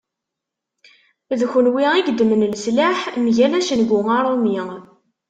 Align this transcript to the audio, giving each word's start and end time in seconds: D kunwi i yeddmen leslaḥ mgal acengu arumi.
D 1.39 1.41
kunwi 1.51 1.83
i 1.95 1.97
yeddmen 2.07 2.41
leslaḥ 2.53 2.99
mgal 3.23 3.53
acengu 3.59 3.99
arumi. 4.17 4.57